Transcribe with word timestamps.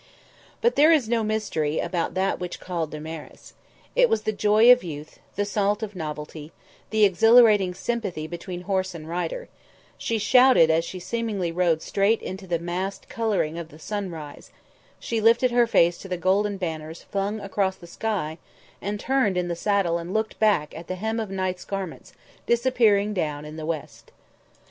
But 0.61 0.77
there 0.77 0.91
is 0.91 1.07
no 1.07 1.23
mystery 1.23 1.77
about 1.77 2.15
that 2.15 2.39
which 2.39 2.59
called 2.59 2.89
Damaris. 2.89 3.53
It 3.95 4.09
was 4.09 4.23
the 4.23 4.31
joy 4.31 4.71
of 4.71 4.83
youth, 4.83 5.19
the 5.35 5.45
salt 5.45 5.83
of 5.83 5.95
novelty, 5.95 6.51
the 6.89 7.05
exhilarating 7.05 7.75
sympathy 7.75 8.25
between 8.25 8.61
horse 8.61 8.95
and 8.95 9.07
rider; 9.07 9.47
she 9.99 10.17
shouted 10.17 10.71
as 10.71 10.83
she 10.85 10.99
seemingly 10.99 11.51
rode 11.51 11.83
straight 11.83 12.19
into 12.23 12.47
the 12.47 12.57
massed 12.57 13.09
colouring 13.09 13.59
of 13.59 13.69
the 13.69 13.77
sunrise; 13.77 14.49
she 14.99 15.21
lifted 15.21 15.51
her 15.51 15.67
face 15.67 15.99
to 15.99 16.07
the 16.07 16.17
golden 16.17 16.57
banners 16.57 17.03
flung 17.03 17.39
across 17.39 17.75
the 17.75 17.85
sky 17.85 18.39
and 18.81 18.99
turned 18.99 19.37
in 19.37 19.49
the 19.49 19.55
saddle 19.55 19.99
and 19.99 20.15
looked 20.15 20.39
back 20.39 20.75
at 20.75 20.87
the 20.87 20.95
hem 20.95 21.19
of 21.19 21.29
Night's 21.29 21.63
garments 21.63 22.11
disappearing 22.47 23.13
down 23.13 23.45
in 23.45 23.55
the 23.55 23.67
west. 23.67 24.11